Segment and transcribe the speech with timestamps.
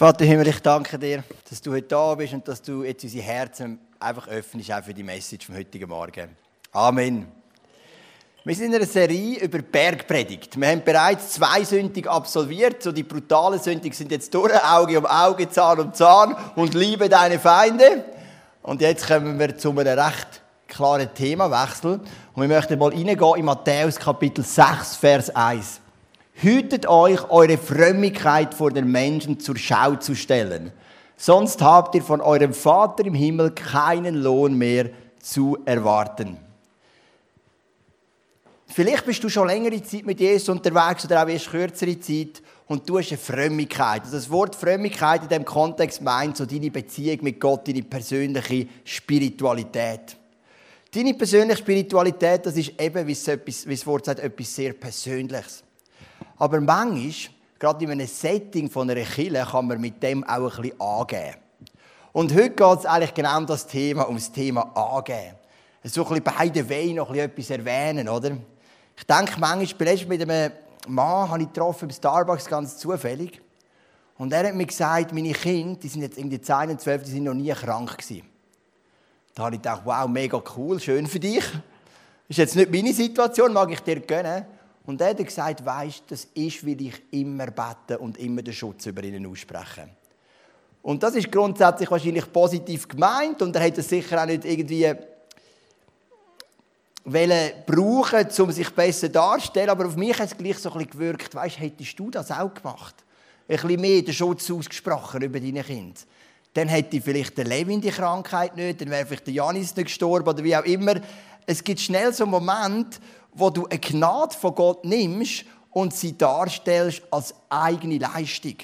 [0.00, 3.22] Vater Himmel, ich danke dir, dass du heute da bist und dass du jetzt unsere
[3.22, 6.30] Herzen einfach öffnest, auch für die Message vom heutigen Morgen.
[6.72, 7.26] Amen.
[8.42, 10.58] Wir sind in einer Serie über Bergpredigt.
[10.58, 12.82] Wir haben bereits zwei Sündig absolviert.
[12.82, 17.10] So die brutalen Sündig sind jetzt durch, Auge um Auge, Zahn um Zahn und liebe
[17.10, 18.02] deine Feinde.
[18.62, 22.00] Und jetzt kommen wir zu einem recht klaren Themawechsel.
[22.32, 25.79] Und wir möchten mal reingehen in Matthäus Kapitel 6, Vers 1.
[26.42, 30.72] Hütet euch, eure Frömmigkeit vor den Menschen zur Schau zu stellen.
[31.18, 34.88] Sonst habt ihr von eurem Vater im Himmel keinen Lohn mehr
[35.20, 36.38] zu erwarten.
[38.68, 42.88] Vielleicht bist du schon längere Zeit mit Jesus unterwegs oder auch erst kürzere Zeit und
[42.88, 44.04] du hast eine Frömmigkeit.
[44.04, 48.66] Also das Wort Frömmigkeit in diesem Kontext meint so deine Beziehung mit Gott, deine persönliche
[48.84, 50.16] Spiritualität.
[50.94, 55.64] Deine persönliche Spiritualität, das ist eben, wie das Wort sagt, etwas sehr Persönliches.
[56.40, 60.62] Aber manchmal, gerade in einem Setting von einer Kille, kann man mit dem auch ein
[60.62, 61.36] bisschen angeben.
[62.12, 65.36] Und heute geht es eigentlich genau um das Thema, um das Thema angeben.
[65.84, 68.32] So ein bisschen beide Wehen noch etwas erwähnen, oder?
[68.96, 70.52] Ich denke manchmal, ich mit einem
[70.88, 73.40] Mann habe ich getroffen im Starbucks ganz zufällig.
[74.16, 77.10] Und er hat mir gesagt, meine Kinder, die sind jetzt irgendwie 10 und 12, die
[77.10, 78.22] sind noch nie krank gewesen.
[79.34, 81.44] Da habe ich gedacht, wow, mega cool, schön für dich.
[82.28, 84.46] Ist jetzt nicht meine Situation, mag ich dir gönnen.
[84.90, 88.86] Und er hat gesagt, weißt, das ist, weil ich immer bete und immer den Schutz
[88.86, 89.88] über ihnen ausspreche.
[90.82, 94.92] Und das ist grundsätzlich wahrscheinlich positiv gemeint und er hat es sicher auch nicht irgendwie
[97.04, 100.90] wollen brauchen, um sich besser darzustellen, aber auf mich hat es gleich so ein bisschen
[100.90, 102.96] gewirkt, weißt, hättest du das auch gemacht?
[103.48, 106.00] Ein bisschen mehr den Schutz ausgesprochen über deine Kinder.
[106.52, 110.28] Dann hätte vielleicht der Levin die Krankheit nicht, dann wäre vielleicht der Janis nicht gestorben
[110.28, 110.96] oder wie auch immer.
[111.46, 113.00] Es gibt schnell so einen Moment,
[113.34, 118.56] wo du eine Gnade von Gott nimmst und sie darstellst als eigene Leistung.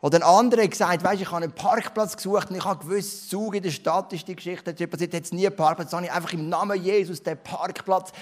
[0.00, 3.30] Oder ein anderer hat gesagt, weißt, ich habe einen Parkplatz gesucht und ich habe gewusst,
[3.30, 6.12] Zug in der Stadt ist die Geschichte, das passiert jetzt nie einen Parkplatz, sondern ich
[6.12, 8.12] einfach im Namen Jesus den Parkplatz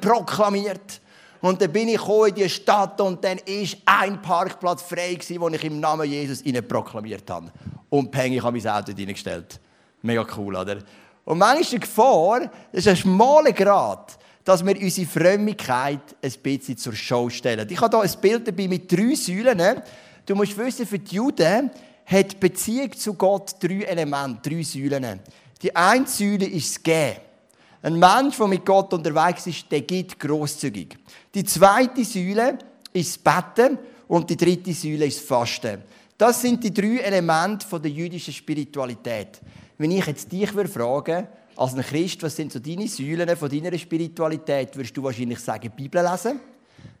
[0.00, 1.00] proklamiert.
[1.40, 5.54] Und dann bin ich in die Stadt und dann ist ein Parkplatz frei gewesen, den
[5.54, 7.52] ich im Namen Jesus proklamiert habe.
[7.90, 9.60] Und Peng, ich habe mein Auto reingestellt.
[10.02, 10.78] Mega cool, oder?
[11.24, 16.32] Und manchmal ist die Gefahr, das ist ein schmaler Grad, dass wir unsere Frömmigkeit ein
[16.42, 17.68] bisschen zur Show stellen.
[17.70, 19.82] Ich habe hier ein Bild dabei mit drei Säulen.
[20.24, 21.70] Du musst wissen, für die Juden
[22.06, 25.20] hat Beziehung zu Gott drei Elemente, drei Säulen.
[25.60, 27.16] Die eine Säule ist das Gehen.
[27.82, 30.96] Ein Mensch, der mit Gott unterwegs ist, der gibt grosszügig.
[31.34, 32.58] Die zweite Säule
[32.92, 33.78] ist das Betten
[34.08, 35.82] und die dritte Säule ist das Fasten.
[36.16, 39.40] Das sind die drei Elemente der jüdischen Spiritualität.
[39.76, 43.50] Wenn ich jetzt dich fragen würde, als ein Christ, was sind so deine Säulen von
[43.50, 44.76] deiner Spiritualität?
[44.76, 46.38] Würdest du wahrscheinlich sagen, Bibel lesen?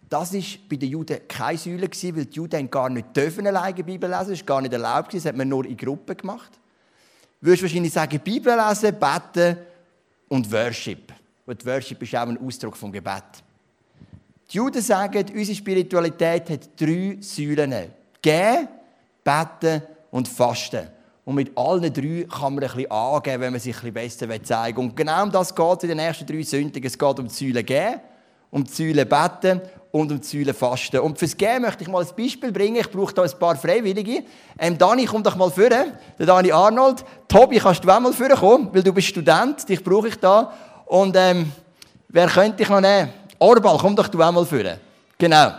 [0.08, 4.10] Das war bei den Juden keine Säule, weil die Juden gar nicht dürfen alleine Bibel
[4.10, 4.30] lesen.
[4.30, 5.14] Das war gar nicht erlaubt.
[5.14, 6.50] Das hat man nur in Gruppen gemacht.
[7.40, 9.58] Du würdest wahrscheinlich sagen, Bibel lesen, beten
[10.26, 11.12] und Worship.
[11.46, 13.44] Und Worship ist auch ein Ausdruck vom Gebet.
[14.50, 17.92] Die Juden sagen, unsere Spiritualität hat drei Säulen.
[18.20, 18.68] Gehen,
[19.22, 20.97] beten und fasten.
[21.28, 24.42] Und mit allen drei kann man ein bisschen angeben, wenn man sich ein bisschen besser
[24.42, 24.84] zeigen will.
[24.84, 26.82] Und genau um das geht es in den ersten drei Sünden.
[26.82, 28.00] Es geht um die Säule geben,
[28.50, 29.60] um die Säule beten
[29.92, 31.00] und um die Säule fasten.
[31.00, 32.76] Und fürs Gehen möchte ich mal ein Beispiel bringen.
[32.76, 34.24] Ich brauche hier ein paar Freiwillige.
[34.58, 35.68] Ähm, Dani, komm doch mal vor.
[35.68, 37.04] Der Dani Arnold.
[37.28, 39.68] Tobi, kannst du auch mal vorkommen, weil du bist Student.
[39.68, 40.50] Dich brauche ich da.
[40.86, 41.52] Und ähm,
[42.08, 43.10] wer könnte ich noch nehmen?
[43.38, 44.64] Orbal, komm doch du auch mal vor.
[45.18, 45.52] Genau.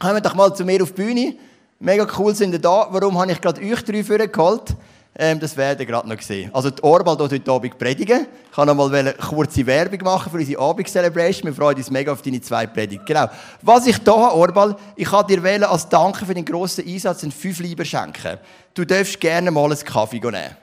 [0.00, 1.36] Kommt doch mal zu mir auf die Bühne.
[1.80, 2.88] Mega cool sind ihr da.
[2.90, 4.74] Warum habe ich gerade euch drei vorgeholt?
[5.16, 6.50] Ähm, das werdet ihr gerade noch sehen.
[6.52, 8.26] Also die Orbal wird heute Abend predigen.
[8.50, 11.50] Ich kann noch mal eine kurze Werbung machen für unsere Abend-Celebration.
[11.50, 13.06] Wir freuen uns mega auf deine zwei Predigt.
[13.06, 13.26] Genau.
[13.62, 17.22] Was ich hier habe, Orbal, ich kann dir wählen, als Danke für den grossen Einsatz
[17.22, 18.38] einen fünf Lieber schenken.
[18.74, 20.56] Du darfst gerne mal einen Kaffee nehmen.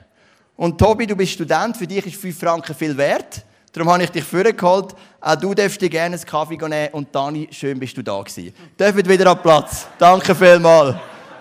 [0.54, 3.42] Und Tobi, du bist Student, für dich ist fünf Franken viel wert.
[3.76, 4.94] Darum habe ich dich vorgeholt.
[5.20, 6.88] Auch du darfst dir gerne einen Kaffee nehmen.
[6.92, 8.54] Und Dani, schön bist du da gewesen.
[8.80, 9.86] Dürft wieder an Platz.
[9.98, 10.96] Danke vielmals.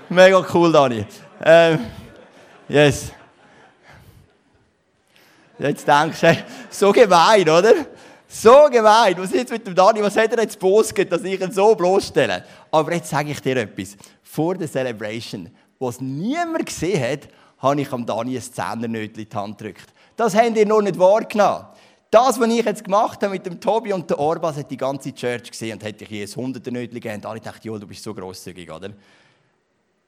[0.10, 1.06] Mega cool, Dani.
[1.42, 1.80] Ähm,
[2.68, 3.14] yes.
[5.58, 6.38] Jetzt denkst du,
[6.72, 7.74] so gemein, oder?
[8.28, 9.16] So gemein.
[9.18, 10.04] Was ist jetzt mit dem Dani?
[10.04, 12.44] Was hat er jetzt bosget, dass ich ihn so bloßstelle?
[12.70, 13.96] Aber jetzt sage ich dir etwas.
[14.22, 15.50] Vor der Celebration,
[15.80, 17.30] was niemand gesehen hat,
[17.60, 19.94] habe ich am Dani ein Zehnernötchen in die Hand gedrückt.
[20.18, 21.68] Das habt ihr noch nicht wahrgenommen.
[22.12, 25.14] Das, was ich jetzt gemacht habe mit dem Tobi und der Orbas, hat die ganze
[25.14, 27.16] Church gesehen und hätte ich je ein Hunderte gegeben.
[27.16, 28.92] Und alle dachten, Jo, du bist so grosszügig, oder?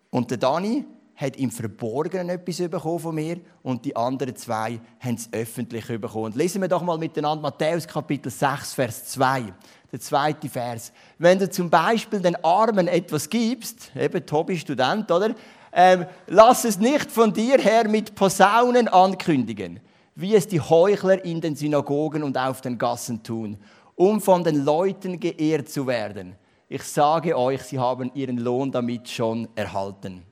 [0.09, 0.85] Und der Dani
[1.17, 6.25] hat im Verborgenen etwas bekommen von mir und die anderen zwei haben es öffentlich bekommen.
[6.25, 9.45] Und lesen wir doch mal miteinander Matthäus Kapitel 6, Vers 2.
[9.91, 10.91] Der zweite Vers.
[11.17, 15.33] Wenn du zum Beispiel den Armen etwas gibst, eben Tobi Student, oder?
[15.73, 19.79] Ähm, lass es nicht von dir her mit Posaunen ankündigen,
[20.19, 23.55] wie es die Heuchler in den Synagogen und auf den Gassen tun,
[23.93, 26.35] um von den Leuten geehrt zu werden.
[26.67, 30.23] Ich sage euch, sie haben ihren Lohn damit schon erhalten.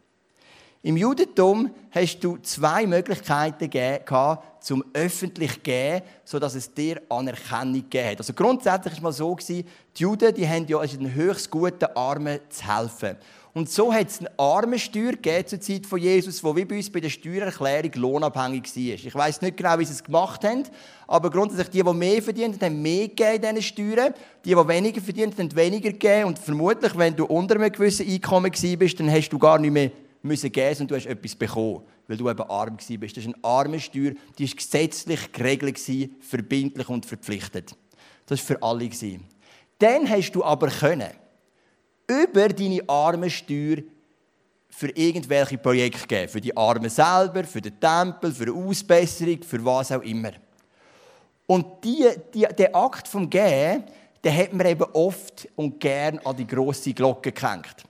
[0.81, 7.73] Im Judentum hast du zwei Möglichkeiten gehabt, zum öffentlich zu geben, sodass es dir Anerkennung
[7.73, 8.17] gegeben hat.
[8.17, 9.65] Also grundsätzlich war es mal so, die
[9.95, 13.17] Juden die haben ja den höchst guten Armen zu helfen.
[13.55, 16.91] Und so hat es eine Armensteuer gegeben zur Zeit von Jesus, die wie bei uns
[16.91, 18.93] bei der Steuererklärung lohnabhängig war.
[18.95, 20.63] Ich weiß nicht genau, wie sie es gemacht haben,
[21.07, 24.13] aber grundsätzlich die, die mehr verdienen, haben mehr gegeben in Steuern.
[24.43, 26.25] Die, die weniger verdienen, haben weniger gegeben.
[26.25, 29.91] Und vermutlich, wenn du unter einem gewissen Einkommen warst, dann hast du gar nicht mehr
[30.21, 33.17] müssen geben und du hast etwas bekommen, weil du eben arm warst.
[33.17, 35.79] Das ist eine Armensteuer, die war gesetzlich geregelt,
[36.19, 37.73] verbindlich und verpflichtet.
[38.25, 38.89] Das war für alle.
[39.79, 41.11] Dann hast du aber können,
[42.07, 43.77] über deine Armensteuer
[44.69, 46.29] für irgendwelche Projekte geben.
[46.29, 50.31] Für die Armen selber, für den Tempel, für eine Ausbesserung, für was auch immer.
[51.47, 53.83] Und die, die, der Akt vom Gehen,
[54.23, 57.83] den hat man eben oft und gern an die grosse Glocke gehängt.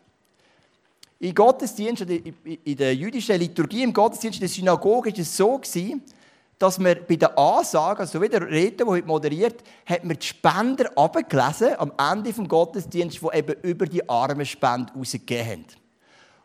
[1.20, 5.62] Im Gottesdienst, in der jüdischen Liturgie, im Gottesdienst in der Synagoge, war es so,
[6.58, 10.26] dass man bei der Ansage, also wie der Redner, der heute moderiert, hat man die
[10.26, 15.66] Spender abgelesen am Ende des Gottesdienstes, die eben über die Armenspende rausgegeben haben.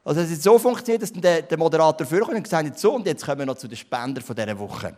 [0.05, 3.07] Also es hat so funktioniert, dass der, der Moderator vorkommt und gesagt hat, so, und
[3.07, 4.97] jetzt kommen wir noch zu den Spendern dieser Woche.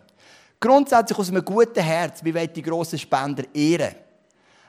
[0.59, 3.97] Grundsätzlich aus einem guten Herz, wie wollen die grossen Spender ehren.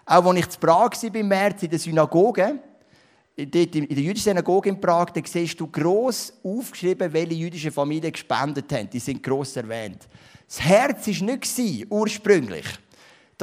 [0.06, 2.60] Auch als ich zu Prag war im März in der Synagoge,
[3.36, 8.72] in der jüdischen Synagoge in Prag, da siehst du gross aufgeschrieben, welche jüdische Familien gespendet
[8.72, 8.90] haben.
[8.90, 10.08] Die sind gross erwähnt.
[10.48, 12.66] Das Herz war nicht ursprünglich,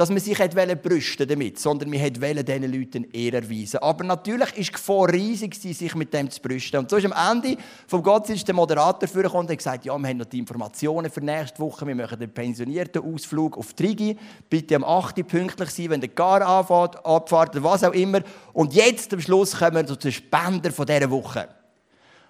[0.01, 3.77] dass man sich damit brüsten damit, sondern man wollte diesen Leuten Ehre erweisen.
[3.83, 6.79] Aber natürlich war die Gefahr riesig, sich mit dem zu brüsten.
[6.79, 7.55] Und so ist am Ende
[7.85, 11.59] vom Gottesdienst der Moderator vorgekommen und gesagt, ja, wir haben noch die Informationen für nächste
[11.59, 14.17] Woche, wir machen den pensionierten Ausflug auf Trigi,
[14.49, 15.19] bitte am 8.
[15.19, 18.21] Uhr pünktlich sein, wenn der Gar anfährt, abfahrt oder was auch immer.
[18.53, 21.47] Und jetzt am Schluss kommen wir zu den Spender dieser Woche.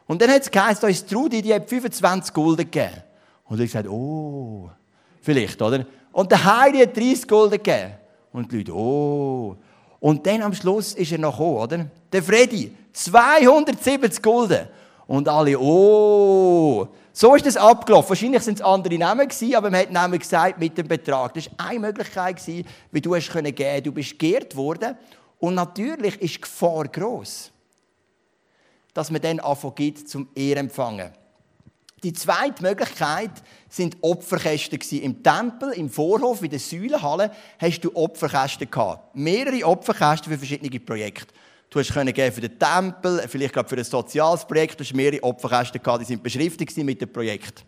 [0.08, 3.02] Und dann hat es geheißen, da ist Trudi, die hat 25 Gulden gegeben.
[3.46, 4.70] Und ich gesagt, oh,
[5.22, 5.86] vielleicht, oder?
[6.12, 7.94] Und der Heidi hat 30 Gulden gegeben.
[8.34, 9.56] Und die Leute, oh.
[10.00, 11.86] Und dann am Schluss ist er noch gekommen, oder?
[12.12, 14.68] Der Freddy, 270 Gulden.
[15.08, 16.88] Und alle, oh.
[17.14, 18.10] So ist das abgelaufen.
[18.10, 21.34] Wahrscheinlich sind es andere Namen gewesen, aber man hat Namen gesagt mit dem Betrag.
[21.34, 23.86] Das war eine Möglichkeit, gewesen, wie du es geben konntest.
[23.86, 24.96] Du bist geehrt worden.
[25.40, 27.52] Und natürlich ist die Gefahr gross,
[28.94, 31.12] dass man dann anfängt zum Ehrempfangen.
[32.04, 33.30] Die zweite Möglichkeit
[33.70, 39.16] sind Opferkästen im Tempel, im Vorhof, in der Säulenhalle hast du Opferkästen gehabt.
[39.16, 41.32] Mehrere Opferkästen für verschiedene Projekte.
[41.70, 44.80] Du hast können für den Tempel, vielleicht gerade für ein soziales Projekt.
[44.80, 47.64] Du hast mehrere Opferkästen gehabt, die sind beschriftet mit dem Projekt.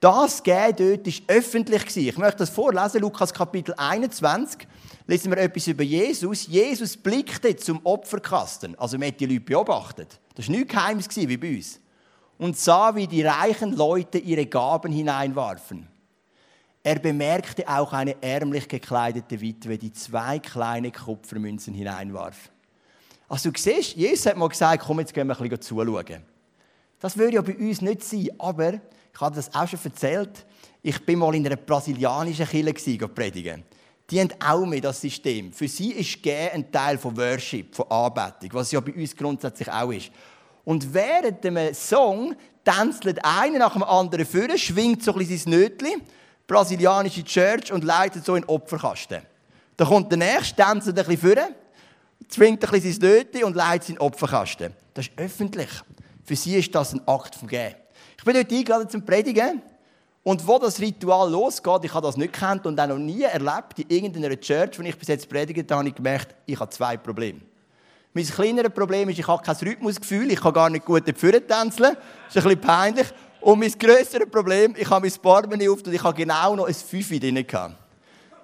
[0.00, 1.96] Das Gehen dort war öffentlich.
[1.96, 4.66] Ich möchte das vorlesen, Lukas Kapitel 21.
[5.06, 6.46] Lesen wir etwas über Jesus.
[6.46, 8.76] Jesus blickte zum Opferkasten.
[8.78, 10.18] Also, man hat die Leute beobachtet.
[10.34, 11.81] Das war nichts Geheimes wie bei uns
[12.42, 15.86] und sah, wie die reichen Leute ihre Gaben hineinwarfen.
[16.82, 22.50] Er bemerkte auch eine ärmlich gekleidete Witwe, die zwei kleine Kupfermünzen hineinwarf.
[23.28, 26.24] Also du siehst, Jesus hat mal gesagt, komm, jetzt gehen wir ein bisschen zuschauen.
[26.98, 30.44] Das würde ja bei uns nicht sein, aber ich habe das auch schon erzählt,
[30.82, 33.62] ich bin mal in einer brasilianischen Kirche predigen.
[34.10, 35.52] Die haben auch mehr das System.
[35.52, 39.70] Für sie ist Gehen ein Teil von Worship, von Anbetung, was ja bei uns grundsätzlich
[39.70, 40.10] auch ist.
[40.64, 45.60] Und während dem Song tänzelt einer nach dem anderen vor, schwingt so ein bisschen sein
[45.60, 46.02] Nötchen,
[46.46, 49.22] brasilianische Church, und leitet so in den Opferkasten.
[49.76, 51.44] Dann kommt der Nächste, tänzelt ein bisschen vor,
[52.28, 54.72] zwingt ein bisschen sein Nötchen und leitet in den Opferkasten.
[54.94, 55.70] Das ist öffentlich.
[56.24, 57.74] Für sie ist das ein Akt von Gehen.
[58.16, 59.62] Ich bin heute eingeladen zum Predigen.
[60.24, 63.78] Und wo das Ritual losgeht, ich habe das nicht kennt und auch noch nie erlebt,
[63.78, 66.96] in irgendeiner Church, wo ich bis jetzt predigt habe, habe ich gemerkt, ich habe zwei
[66.96, 67.40] Probleme.
[68.14, 71.96] Mein kleineres Problem ist, ich habe kein Rhythmusgefühl, ich kann gar nicht gut dafür tänzeln.
[72.26, 73.06] Das ist ein bisschen peinlich.
[73.40, 76.74] Und mein grösseres Problem, ich habe mein Barmen auf und ich habe genau noch ein
[76.74, 77.74] Fünfe drin gehabt.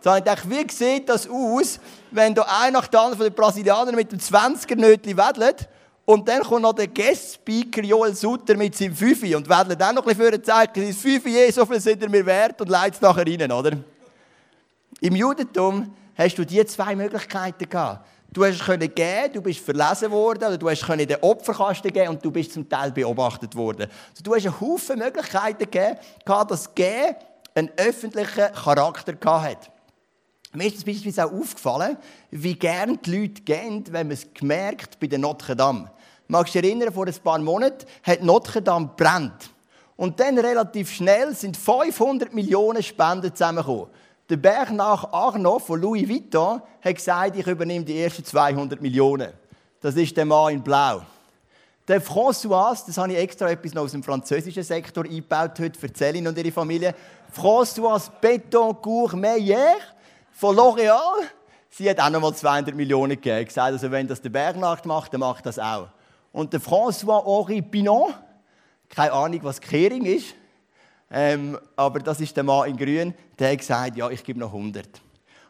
[0.00, 3.26] So habe ich gedacht, wie sieht das aus, wenn da ein nach der anderen von
[3.26, 5.68] den Brasilianern mit dem 20er-Nötchen wedelt
[6.04, 10.06] und dann kommt noch der Guest-Speaker Joel Sutter mit seinem Fünfe und wedelt auch noch
[10.06, 12.94] ein bisschen für zeigt, sein Fünfe, je, so viel sind er mir wert und leitet
[12.94, 13.72] es nachher rein, oder?
[15.00, 18.06] Im Judentum hast du diese zwei Möglichkeiten gehabt.
[18.38, 22.11] Du hast können gehen, du bist verlesen worden, oder du hast können den Opferkasten geben
[22.11, 23.90] und du bist zum Teil beobachtet worden.
[24.11, 27.16] Also du hast einen Haufen Möglichkeiten gegeben, dass Gehen
[27.57, 29.73] einen öffentlichen Charakter hat.
[30.52, 31.97] Mir ist beispielsweise auch aufgefallen,
[32.30, 35.90] wie gern die Leute gehen, wenn man es gemerkt bei der Notre Dame.
[36.28, 39.50] magst du dich erinnern, vor ein paar Monaten hat Notre Dame brennt.
[39.97, 43.88] Und dann relativ schnell sind 500 Millionen Spenden zusammengekommen.
[44.28, 49.32] Der Bernard Arnault von Louis Vuitton hat gesagt, ich übernehme die ersten 200 Millionen.
[49.80, 51.00] Das ist der Mann in Blau.
[51.87, 55.87] Der François, das habe ich extra etwas noch aus dem französischen Sektor eingebaut heute für
[55.87, 56.94] Céline und ihre Familie.
[57.35, 59.76] François Betoncourt Meyer
[60.32, 61.23] von L'Oréal.
[61.70, 63.47] Sie hat auch noch mal 200 Millionen gegeben.
[63.47, 65.88] Gesagt, also wenn das der Bernard macht, dann macht das auch.
[66.32, 68.12] Und der François-Henri Pinon,
[68.90, 70.35] keine Ahnung, was Kehring ist,
[71.10, 74.52] ähm, aber das ist der Mann in Grün, der hat gesagt, ja, ich gebe noch
[74.52, 74.86] 100.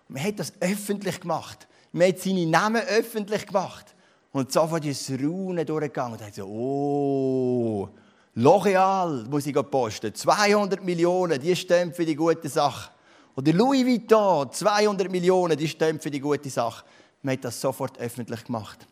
[0.08, 1.66] Und man hat das öffentlich gemacht.
[1.92, 3.94] Man hat seine Namen öffentlich gemacht.
[4.32, 6.12] Und sofort ist das Raunen durchgegangen.
[6.12, 7.88] Und hat so, oh,
[8.36, 10.14] L'Oréal muss ich posten.
[10.14, 12.90] 200 Millionen, die stehen für die gute Sache.
[13.34, 16.84] Oder Louis Vuitton, 200 Millionen, die stehen für die gute Sache.
[17.22, 18.86] Man hat das sofort öffentlich gemacht.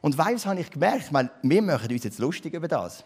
[0.00, 3.04] Und weißt, habe ich gemerkt, ich meine, wir machen uns jetzt lustig über das.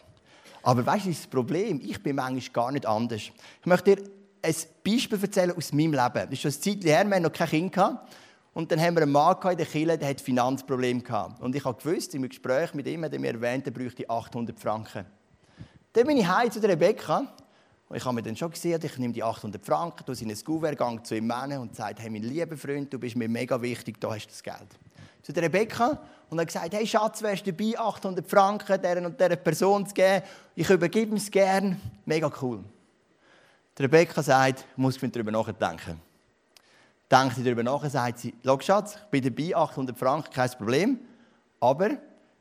[0.62, 3.22] Aber weißt du, das Problem, ich bin manchmal gar nicht anders.
[3.22, 4.04] Ich möchte dir
[4.42, 6.12] ein Beispiel erzählen aus meinem Leben.
[6.12, 7.72] Das ist schon ein Zeit her, wir hatten noch kein Kind.
[7.72, 8.12] Gehabt.
[8.54, 11.40] Und dann haben wir einen Mann in der Kirche, der hat Finanzprobleme gehabt.
[11.40, 15.06] Und ich habe gewusst, im Gespräch mit ihm, der mir erwähnt, er bräuchte 800 Franken.
[15.92, 17.22] Dann bin ich heim zu der Rebecca.
[17.88, 20.44] Und ich habe mir dann schon gesehen, ich nehme die 800 Franken, tue in ein
[20.44, 24.00] Kuvert, gehe zu ihm und sage, hey, mein lieber Freund, du bist mir mega wichtig,
[24.00, 24.68] da hast du das Geld.
[25.28, 29.20] Zu der Rebecca und hat gesagt, hey Schatz, wärst du dabei, 800 Franken dieser und
[29.20, 30.25] dieser Person zu geben?
[30.54, 31.78] Ich übergebe es gern.
[32.06, 32.64] Mega cool.
[33.76, 36.00] Die Rebecca sagt, ich muss darüber nachdenken
[37.11, 41.00] denkt sie darüber nach, sagt sie, schau Schatz, ich bin dabei, 800 Franken, kein Problem,
[41.61, 41.90] aber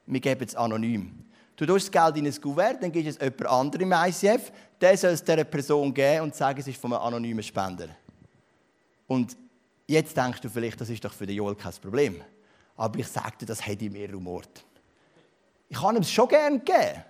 [0.06, 1.26] wir geben es anonym.
[1.56, 4.52] Du tust das Geld in ein Kuvert, dann gibst du es jemand anderem im ICF,
[4.80, 7.90] der soll es dieser Person geben und sagen, es ist von einem anonymen Spender.
[9.08, 9.36] Und
[9.88, 12.22] jetzt denkst du vielleicht, das ist doch für den Joel kein Problem.
[12.78, 14.64] Aber ich dir, das hätte ich mir rumort.
[15.68, 17.04] Ich kann ihm es schon gerne geben,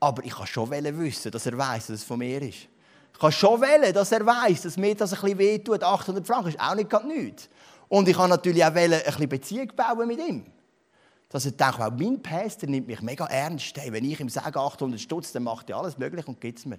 [0.00, 2.68] aber ich kann schon wissen, dass er weiß, dass es von mir ist.
[3.12, 5.82] Ich kann schon wählen, dass er weiß, dass mir das ein bisschen wehtut.
[5.82, 7.48] 800 Franken ist auch nicht gerade nichts.
[7.88, 10.44] Und ich kann natürlich auch wählen, ein bisschen Beziehung bauen mit ihm.
[11.28, 13.76] Dass er denkt, mein Pastor nimmt mich mega ernst.
[13.76, 16.66] Hey, wenn ich ihm sage 800 Stutz, dann macht er alles möglich und gibt es
[16.66, 16.78] mir.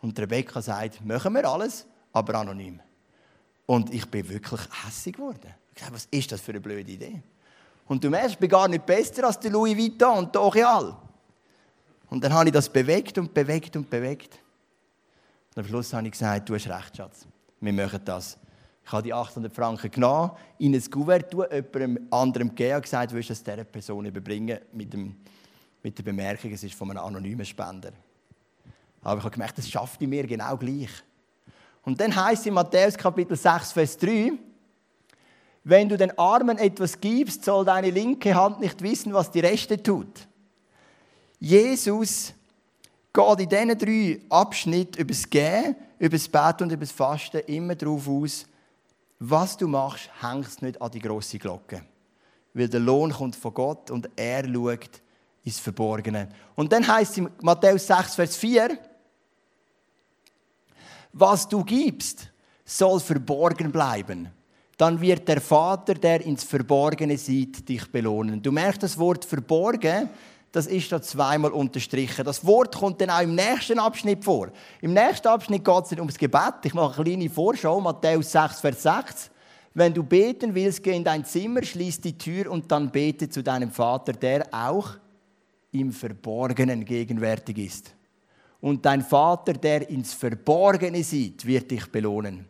[0.00, 2.80] Und Rebecca sagt, machen wir alles, aber anonym.
[3.66, 5.54] Und ich bin wirklich hässlich geworden.
[5.82, 7.22] Sage, was ist das für eine blöde Idee?
[7.86, 10.96] Und du merkst, ich bin gar nicht besser als der Louis Vuitton und der Oreal.
[12.08, 14.38] Und dann habe ich das bewegt und bewegt und bewegt.
[15.54, 17.26] Und am Schluss habe ich gesagt, du hast recht, Schatz.
[17.60, 18.38] Wir machen das.
[18.84, 23.12] Ich habe die 800 Franken genommen, in ein Kuvert tun, jemandem anderem gegeben und gesagt,
[23.12, 25.16] du willst es dieser Person überbringen mit, dem,
[25.82, 27.92] mit der Bemerkung, es ist von einem anonymen Spender.
[29.02, 30.90] Aber ich habe gemerkt, das schafft ich mir genau gleich.
[31.82, 34.32] Und dann heißt in Matthäus Kapitel 6, Vers 3,
[35.64, 39.80] wenn du den Armen etwas gibst, soll deine linke Hand nicht wissen, was die rechte
[39.80, 40.26] tut.
[41.38, 42.34] Jesus
[43.12, 47.40] geht in diesen drei Abschnitten über das Gehen, über das Beten und über das Fasten
[47.46, 48.46] immer darauf aus,
[49.18, 51.84] was du machst, hängst nicht an die grosse Glocke.
[52.54, 55.00] Weil der Lohn kommt von Gott und er schaut
[55.44, 56.28] ins Verborgene.
[56.56, 58.78] Und dann heißt es in Matthäus 6, Vers 4,
[61.12, 62.30] was du gibst,
[62.64, 64.28] soll verborgen bleiben.
[64.82, 68.42] Dann wird der Vater, der ins Verborgene sieht, dich belohnen.
[68.42, 70.10] Du merkst das Wort verborgen,
[70.50, 72.24] das ist da zweimal unterstrichen.
[72.24, 74.48] Das Wort kommt dann auch im nächsten Abschnitt vor.
[74.80, 76.54] Im nächsten Abschnitt geht es ums Gebet.
[76.64, 79.30] Ich mache eine kleine Vorschau, Matthäus 6, Vers 6.
[79.72, 83.40] Wenn du beten willst, geh in dein Zimmer, schließ die Tür und dann bete zu
[83.44, 84.96] deinem Vater, der auch
[85.70, 87.94] im Verborgenen gegenwärtig ist.
[88.60, 92.48] Und dein Vater, der ins Verborgene sieht, wird dich belohnen.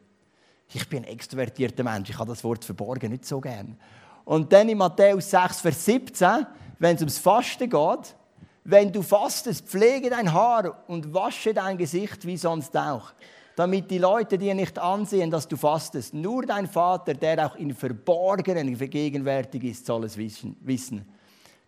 [0.74, 3.76] Ich bin ein extrovertierter Mensch, ich habe das Wort verborgen nicht so gern.
[4.24, 6.46] Und dann in Matthäus 6, Vers 17
[6.82, 8.16] wenn es ums Fasten geht,
[8.64, 13.12] wenn du fastest, pflege dein Haar und wasche dein Gesicht wie sonst auch,
[13.54, 16.12] damit die Leute dir nicht ansehen, dass du fastest.
[16.12, 21.06] Nur dein Vater, der auch in Verborgenen gegenwärtig ist, soll es wissen.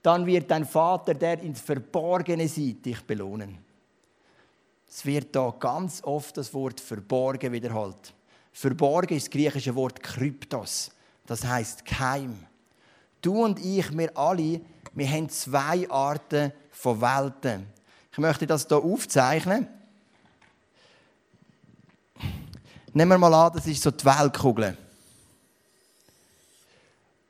[0.02, 3.58] Dann wird dein Vater, der ins Verborgene sieht, dich belohnen.
[4.88, 8.12] Es wird da ganz oft das Wort verborgen wiederholt.
[8.54, 10.92] Verborgen ist das griechische Wort Kryptos.
[11.26, 12.46] Das heißt Keim.
[13.20, 14.60] Du und ich, wir alle,
[14.92, 17.66] wir haben zwei Arten von Welten.
[18.12, 19.66] Ich möchte das hier aufzeichnen.
[22.92, 24.76] Nehmen wir mal an, das ist so die Weltkugel.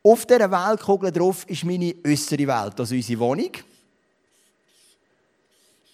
[0.02, 3.50] Auf dieser Weltkugel drauf ist meine äußere Welt, also unsere Wohnung.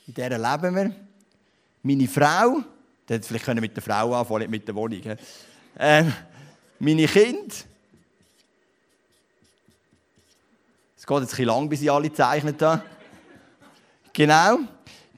[0.09, 0.95] In der leben wir.
[1.85, 2.65] Meine Frau,
[3.19, 5.01] vielleicht können wir mit der Frau anfangen, nicht mit der Wohnung.
[5.79, 6.13] Ähm,
[6.79, 7.55] meine Kinder,
[11.11, 12.83] geht jetzt ein bisschen lang, bis ich alle gezeichnet habe.
[14.13, 14.59] Genau.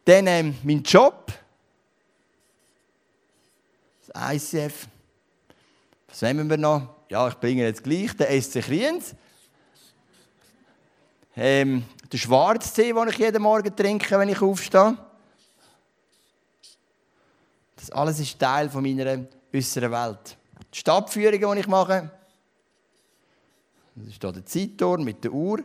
[0.04, 1.30] Dann ähm, mein Job.
[4.06, 4.86] Das ICF.
[6.08, 6.88] Was nehmen wir noch?
[7.10, 9.14] Ja, ich bringe jetzt gleich den SC Kriens.
[11.36, 14.96] Ähm, der Schwarztee, den ich jeden Morgen trinke, wenn ich aufstehe.
[17.82, 20.36] Das alles ist Teil von meiner äußeren Welt.
[20.72, 22.08] Die Stadtführungen, die ich mache,
[23.96, 25.64] das ist hier der Zeitturm mit der Uhr.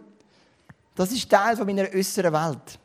[0.96, 2.80] Das ist Teil von meiner äußeren Welt.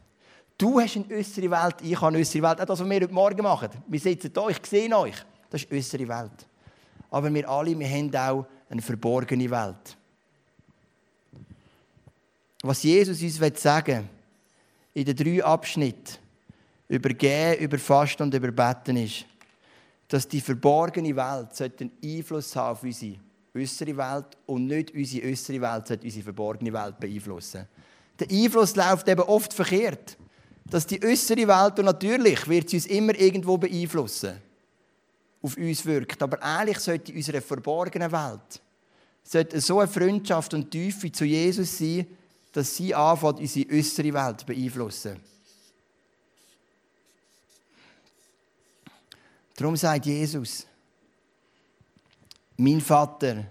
[0.59, 2.61] Du hast eine äußere Welt, ich habe eine äußere Welt.
[2.61, 3.71] Auch das, was wir heute Morgen machen.
[3.87, 5.17] Wir sitzen hier, ich sehe euch.
[5.49, 6.47] Das ist äußere Welt.
[7.11, 9.97] Aber wir alle, wir haben auch eine verborgene Welt.
[12.62, 13.97] Was Jesus uns sagen
[14.93, 16.22] will, in den drei Abschnitten,
[16.93, 19.25] über Gehen, über Fasten und über Betten ist,
[20.09, 23.17] dass die verborgene Welt einen Einfluss haben auf unsere
[23.55, 27.67] äußere Welt und nicht unsere äußere Welt sollte unsere verborgene Welt beeinflussen.
[28.19, 30.19] Der Einfluss läuft eben oft verkehrt.
[30.69, 34.35] Dass die äußere Welt, und natürlich wird sie uns immer irgendwo beeinflussen,
[35.41, 36.23] auf uns wirkt.
[36.23, 38.61] Aber eigentlich sollte unsere verborgene Welt
[39.25, 42.07] sollte so eine Freundschaft und Tiefe zu Jesus sein,
[42.53, 45.32] dass sie anfängt, unsere äußere Welt beeinflussen.
[49.62, 50.66] Darum sagt Jesus,
[52.57, 53.45] mein Vater,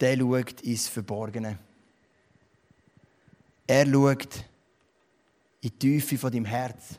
[0.00, 1.58] der schaut ins Verborgene.
[3.66, 4.36] Er schaut
[5.60, 6.98] in die Tiefe von deinem Herz.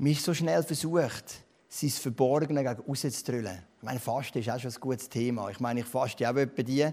[0.00, 3.62] Ist so schnell versucht, sein Verborgene gegen rauszudrüllen.
[3.76, 5.50] Ich meine, Fasten ist auch schon ein gutes Thema.
[5.50, 6.92] Ich meine, ich faste auch etwa die.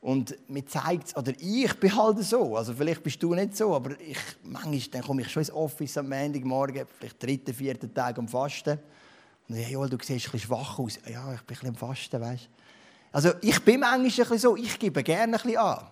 [0.00, 3.74] Und mir zeigt es, oder ich bin halt so, also vielleicht bist du nicht so,
[3.74, 8.18] aber ich, manchmal dann komme ich schon ins Office am Montagmorgen, vielleicht dritten, vierten Tag
[8.18, 8.78] am Fasten.
[9.46, 10.98] Und ich, Joel, du siehst ein bisschen schwach aus.
[11.06, 12.48] Ja, ich bin ein bisschen am Fasten, weißt
[13.12, 15.86] Also ich bin manchmal ein bisschen so, ich gebe gerne ein bisschen an.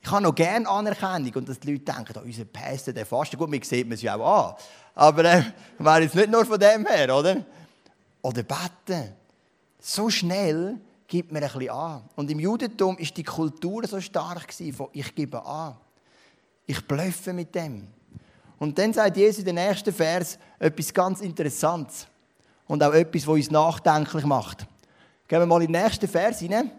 [0.00, 3.38] Ich habe noch gerne Anerkennung und dass die Leute denken, oh, unser Päster, der fastet.
[3.38, 4.54] Gut, mir sieht man es ja auch an.
[4.94, 5.42] Aber äh,
[5.78, 7.44] wäre jetzt nicht nur von dem her, oder?
[8.20, 9.12] Oder beten.
[9.80, 10.80] So schnell
[11.12, 12.04] gibt man ein bisschen an.
[12.16, 15.76] Und im Judentum ist die Kultur so stark von ich gebe an.
[16.64, 17.86] Ich blöffe mit dem.
[18.58, 22.06] Und dann sagt Jesus in den nächsten Vers etwas ganz Interessantes.
[22.66, 24.66] Und auch etwas, was uns nachdenklich macht.
[25.28, 26.70] Gehen wir mal in den nächsten Vers hinein.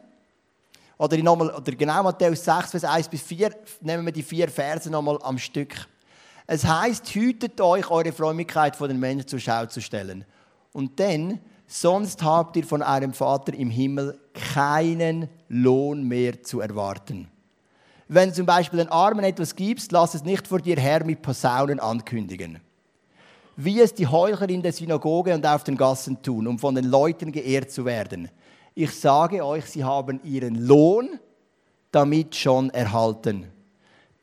[0.98, 4.50] Oder, in nochmal, oder genau Matthäus 6, Vers 1 bis 4, nehmen wir die vier
[4.50, 5.76] Verse nochmal am Stück.
[6.48, 10.26] Es heißt, hütet euch, eure Frömmigkeit von den Menschen zur Schau zu stellen.
[10.72, 14.20] Und dann, sonst habt ihr von eurem Vater im Himmel
[14.54, 17.28] keinen Lohn mehr zu erwarten.
[18.08, 21.22] Wenn du zum Beispiel den Armen etwas gibst, lass es nicht vor dir her mit
[21.22, 22.60] Posaunen ankündigen.
[23.56, 26.86] Wie es die Heuchler in der Synagoge und auf den Gassen tun, um von den
[26.86, 28.30] Leuten geehrt zu werden.
[28.76, 31.20] Ich sage euch, sie haben ihren Lohn
[31.92, 33.54] damit schon erhalten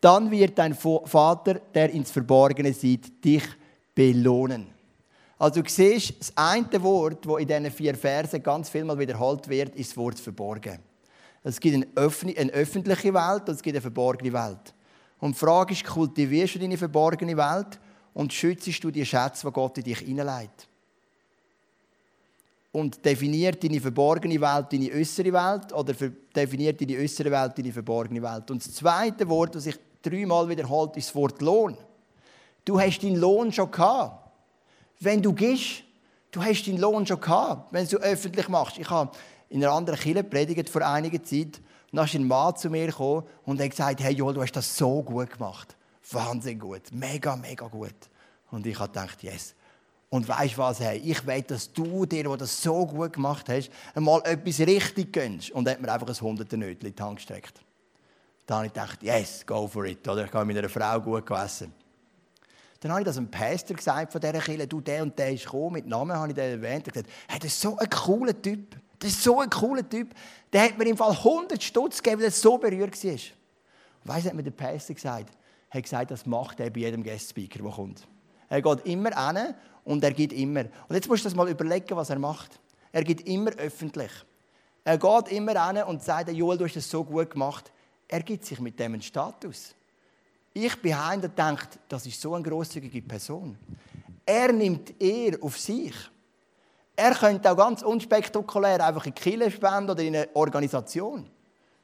[0.01, 3.45] dann wird dein Vater, der ins Verborgene sieht, dich
[3.95, 4.69] belohnen.
[5.41, 9.49] Also du siehst, das eine Wort, das in diesen vier Versen ganz viel mal wiederholt
[9.49, 10.79] wird, ist das Wort verborgen.
[11.43, 11.87] Es gibt eine,
[12.53, 14.75] öffentliche Welt und es gibt eine verborgene Welt.
[15.19, 17.81] Und die Frage ist, kultivierst du deine verborgene Welt
[18.13, 20.69] und schützt du die Schätze, die Gott in dich hineinlegt?
[22.73, 25.95] Und definiert deine verborgene Welt deine äußere Welt oder
[26.37, 28.51] definiert deine äußere Welt deine verborgene Welt?
[28.51, 31.79] Und das zweite Wort, das ich dreimal wiederholt, ist das Wort Lohn.
[32.63, 34.30] Du hast deinen Lohn schon gehabt.
[35.01, 35.83] Wenn du gehst,
[36.31, 38.79] du hast deinen Lohn schon gehabt, wenn du öffentlich machst.
[38.79, 39.11] Ich habe
[39.49, 41.59] in einer anderen Kirche predigt vor einiger Zeit
[41.91, 44.53] und dann ist ein Mann zu mir gekommen und hat gesagt, hey Joel, du hast
[44.53, 45.75] das so gut gemacht.
[46.13, 47.95] Wahnsinn gut, mega, mega gut.
[48.51, 49.55] Und ich habe gedacht, yes.
[50.11, 53.49] Und weißt du was, hey, ich will, dass du dir, der das so gut gemacht
[53.49, 55.53] hast, einmal etwas richtig gönnst.
[55.53, 57.61] Und hat mir einfach ein hunderte Nötchen in die Hand gestreckt.
[58.45, 60.07] Da habe ich gedacht, yes, go for it.
[60.09, 61.73] Oder ich habe mit einer Frau gut gegessen.
[62.81, 65.45] Dann habe ich das einem Pastor gesagt von dieser Kirche, du, der und der ist
[65.45, 66.87] gekommen, mit Namen habe ich den erwähnt.
[66.87, 68.77] Er gesagt, hey, das ist so ein cooler Typ.
[68.99, 70.15] Das ist so ein cooler Typ.
[70.53, 73.13] Der hat mir im Fall 100 Stutz gegeben, weil er so berührt war.
[73.13, 73.21] Und
[74.05, 75.37] weißt du, hat mir der Pastor gesagt?
[75.71, 78.07] Er hat gesagt, das macht er bei jedem Guest-Speaker, der kommt.
[78.49, 80.65] Er geht immer hin und er gibt immer.
[80.89, 82.59] Und jetzt musst du das mal überlegen, was er macht.
[82.93, 84.11] Er gibt immer öffentlich.
[84.85, 87.71] Er geht immer hin und sagt, Joel, du hast das so gut gemacht
[88.11, 89.73] er gibt sich mit dem einen Status.
[90.53, 93.57] Ich bin heim und denke, das ist so eine grosszügige Person.
[94.27, 95.95] Er nimmt er auf sich.
[96.97, 101.31] Er könnte auch ganz unspektakulär einfach in Kille spenden oder in eine Organisation.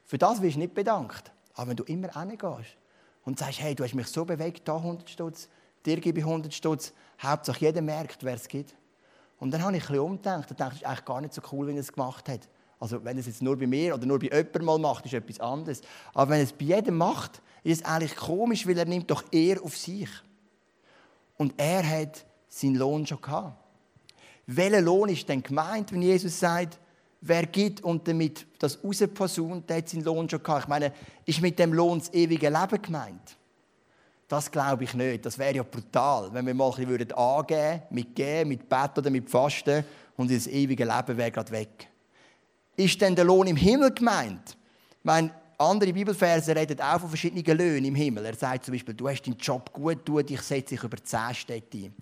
[0.03, 1.31] Für das wirst du nicht bedankt.
[1.53, 2.77] Aber wenn du immer hingehst
[3.23, 5.49] und sagst, hey, du hast mich so bewegt, da 100 Stutz,
[5.85, 8.75] dir gebe ich 100 Stutz, Hauptsache jeder merkt, wer es gibt.
[9.39, 11.41] Und dann habe ich ein bisschen umgedacht und dachte, das ist eigentlich gar nicht so
[11.51, 12.47] cool, wie er es gemacht hat.
[12.79, 15.39] Also wenn es jetzt nur bei mir oder nur bei jemandem mal macht, ist etwas
[15.39, 15.81] anderes.
[16.13, 19.63] Aber wenn es bei jedem macht, ist es eigentlich komisch, weil er nimmt doch eher
[19.63, 20.09] auf sich.
[21.37, 23.57] Und er hat seinen Lohn schon gehabt.
[24.45, 26.79] Welcher Lohn ist denn gemeint, wenn Jesus sagt,
[27.21, 30.63] wer gibt und damit das rausposaunt, der hat seinen Lohn schon gehabt?
[30.63, 30.93] Ich meine,
[31.25, 33.37] ist mit dem Lohn das ewige Leben gemeint?
[34.27, 35.25] Das glaube ich nicht.
[35.25, 38.97] Das wäre ja brutal, wenn wir mal ein bisschen angeben würden, mit Gehen, mit Bett
[38.97, 39.83] oder mit Fasten
[40.15, 41.89] und das ewige Leben wäre gerade weg.
[42.77, 44.55] Ist denn der Lohn im Himmel gemeint?
[45.03, 48.25] Ich andere Bibelverse reden auch von verschiedenen Löhnen im Himmel.
[48.25, 51.33] Er sagt zum Beispiel, du hast deinen Job gut tut, ich setze dich über zehn
[51.33, 51.95] Städte ein.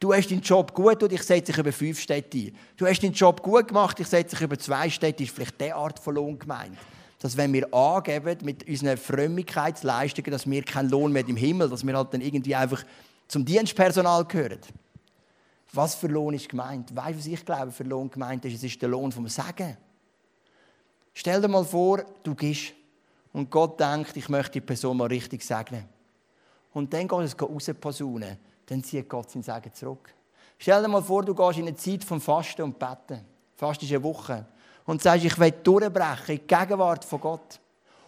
[0.00, 2.56] Du hast deinen Job gut und ich setze dich über fünf Städte ein.
[2.76, 5.26] Du hast deinen Job gut gemacht, ich setze dich über zwei Städte ein.
[5.26, 6.76] Ist vielleicht diese Art von Lohn gemeint?
[7.20, 11.86] Dass wenn wir angeben mit unseren Frömmigkeitsleistungen, dass wir keinen Lohn mehr im Himmel, dass
[11.86, 12.82] wir halt dann irgendwie einfach
[13.28, 14.58] zum Dienstpersonal gehören.
[15.72, 16.94] Was für Lohn ist gemeint?
[16.94, 18.54] Weißt du, was ich glaube, für Lohn gemeint ist?
[18.54, 19.76] Es ist der Lohn vom Sagen.
[21.18, 22.74] Stell dir mal vor, du gehst
[23.32, 25.88] und Gott denkt, ich möchte die Person mal richtig segnen.
[26.74, 28.36] Und dann geht es rausposaunen.
[28.66, 30.12] Dann zieht Gott sein Segen zurück.
[30.58, 33.24] Stell dir mal vor, du gehst in eine Zeit vom Fasten und Betten.
[33.54, 34.44] Fast ist eine Woche.
[34.84, 37.60] Und sagst, ich will durchbrechen in die Gegenwart von Gott.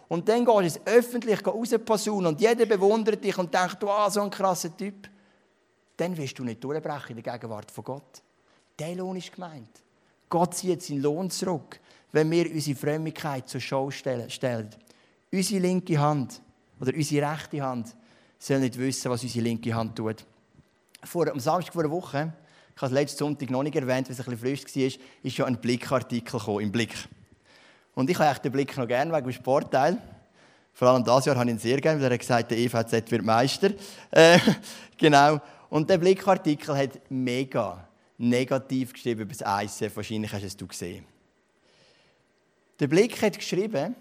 [0.07, 4.07] Und dann gehst du es öffentlich rausposaunen und jeder bewundert dich und denkt, du, ah,
[4.11, 5.09] so ein krasser Typ.
[5.97, 8.21] Dann wirst du nicht durchbrechen in der Gegenwart von Gott.
[8.77, 9.81] Der Lohn ist gemeint.
[10.29, 11.79] Gott zieht seinen Lohn zurück
[12.11, 14.69] wenn wir unsere Frömmigkeit zur Show stellen.
[15.31, 16.41] Unsere linke Hand
[16.79, 17.95] oder unsere rechte Hand
[18.39, 20.25] soll nicht wissen, was unsere linke Hand tut.
[21.03, 22.33] Vor, am Samstag vor einer Woche,
[22.75, 25.35] ich habe es letzten Sonntag noch nicht erwähnt, weil es ein bisschen frisch war, ist
[25.35, 26.95] schon ein Blickartikel im Blick.
[27.93, 29.97] Und ich habe den Blick noch gerne wegen dem Sportteil.
[30.73, 33.11] Vor allem dieses Jahr habe ich ihn sehr gerne, weil er hat gesagt, der EVZ
[33.11, 33.71] wird Meister.
[34.11, 34.39] Äh,
[34.97, 35.41] genau.
[35.69, 37.85] Und der Blickartikel hat mega
[38.17, 39.95] negativ geschrieben über das ICF.
[39.97, 41.05] Wahrscheinlich hast du es gesehen.
[42.79, 43.95] Der Blick hat geschrieben,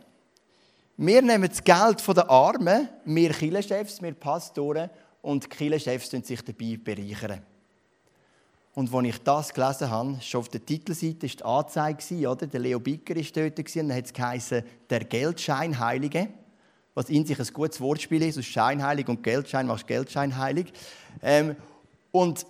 [0.97, 4.91] wir nehmen das Geld der Armen, wir Kirchenchefs, wir Pastoren,
[5.23, 7.43] und die Kirchenchefs sich dabei bereichern.
[8.75, 12.47] Und als ich das gelesen habe, schon auf der Titelseite war die Anzeige, oder?
[12.47, 16.29] der Leo Bicker war dort, und dann hat es geheißen, der Geldscheinheilige,
[16.95, 20.73] was in sich ein gutes Wortspiel ist, aus Scheinheilig und Geldschein machst Geldscheinheilig.
[21.23, 21.57] Ähm,
[22.13, 22.47] und,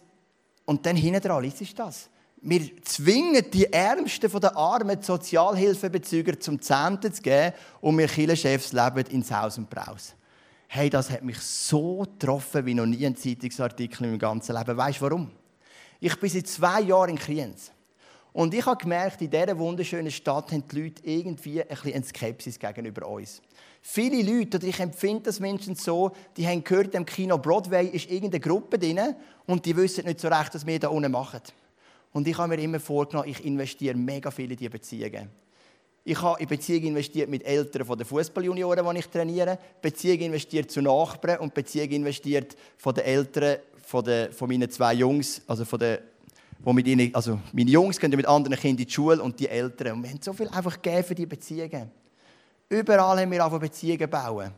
[0.67, 2.11] und dann hinten dran, ist das.
[2.41, 8.73] Wir zwingen die Ärmsten der Armen, die Sozialhilfebezüger zum Zehnten zu geben und wir Kirchenchefs
[8.73, 10.15] leben ins Haus und Braus.
[10.69, 14.77] Hey, das hat mich so getroffen wie noch nie ein Zeitungsartikel in meinem ganzen Leben.
[14.77, 15.31] Weißt du warum?
[15.99, 17.73] Ich bin seit zwei Jahren in Kriens.
[18.33, 22.05] Und ich habe gemerkt, in dieser wunderschönen Stadt haben die Leute irgendwie ein bisschen eine
[22.05, 23.43] Skepsis gegenüber uns.
[23.81, 28.09] Viele Leute, oder ich empfinde das Menschen so, die haben gehört, im Kino Broadway ist
[28.09, 29.01] irgendeine Gruppe drin
[29.47, 31.41] und die wissen nicht so recht, was wir da unten machen.
[32.13, 35.29] Und ich habe mir immer vorgenommen, ich investiere mega viel in diese Beziehungen.
[36.05, 40.71] Ich habe in Beziehungen investiert mit Eltern von den Fußballjunioren, die ich trainiere, Beziehungen investiert
[40.71, 45.65] zu Nachbarn und Beziehungen investiert von den Eltern von, den, von meinen zwei Jungs, also
[45.65, 45.99] von den
[46.61, 49.49] wo mit ihnen, also meine Jungs gehen mit anderen Kindern in die Schule und die
[49.49, 49.93] Eltern.
[49.93, 51.91] Und wir haben so viel einfach gegeben für diese Beziehungen.
[52.69, 54.51] Überall haben wir einfach Beziehungen bauen.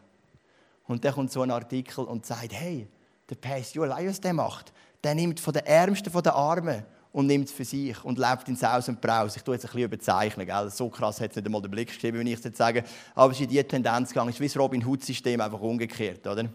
[0.87, 2.89] Und dann kommt so ein Artikel und sagt, hey,
[3.29, 4.73] der Pastor Elias, der macht,
[5.05, 6.83] der nimmt von den Ärmsten, von den Armen
[7.13, 9.37] und nimmt es für sich und lebt in Saus und Braus.
[9.37, 10.71] Ich tue jetzt ein bisschen überzeichnen, gell?
[10.71, 12.85] so krass hat es nicht einmal den Blick geschrieben, wenn ich es jetzt sage.
[13.15, 14.29] Aber es ist in diese Tendenz gegangen.
[14.31, 16.27] Es ist wie das Robin Hood-System, einfach umgekehrt.
[16.27, 16.49] Oder?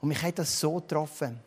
[0.00, 1.38] Und mich hat das so getroffen.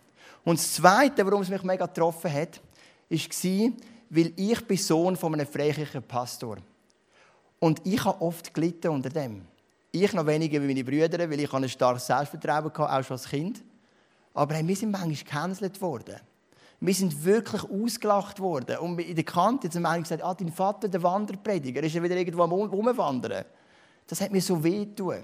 [0.44, 2.62] Und das Zweite, warum es mich mega getroffen hat,
[3.10, 3.72] war,
[4.10, 6.58] weil ich bin Sohn von einem freikirchlichen Pastor.
[7.60, 9.42] Und ich habe oft gelitten unter dem.
[9.92, 13.30] Ich noch weniger wie meine Brüder, weil ich ein starkes Selbstvertrauen hatte, auch schon als
[13.30, 13.64] Kind.
[14.34, 16.16] Aber wir sind manchmal gecancelt worden.
[16.80, 18.78] Wir sind wirklich ausgelacht worden.
[18.78, 22.16] Und in der Kante haben manche gesagt, ah, dein Vater, der Wanderprediger, ist ja wieder
[22.16, 23.46] irgendwo am Rumwandern.
[24.08, 25.24] Das hat mir so weh getan.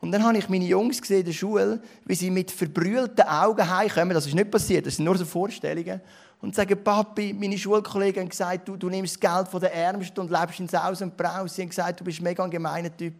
[0.00, 3.68] Und dann habe ich meine Jungs gesehen in der Schule, wie sie mit verbrüllten Augen
[3.68, 4.14] heimkommen.
[4.14, 6.00] Das ist nicht passiert, das sind nur so Vorstellungen.
[6.40, 10.20] Und sagen, Papi, meine Schulkollegen haben gesagt, du, du nimmst das Geld von den Ärmsten
[10.20, 11.54] und lebst ins Haus und Braus.
[11.54, 13.14] Sie haben gesagt, du bist mega ein gemeiner Typ.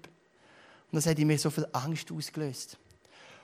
[0.92, 2.77] Und das hat in mir so viel Angst ausgelöst.